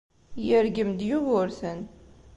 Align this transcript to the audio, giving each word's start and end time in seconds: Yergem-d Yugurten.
Yergem-d 0.45 0.99
Yugurten. 1.09 1.79